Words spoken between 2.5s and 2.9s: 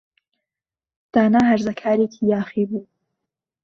بوو.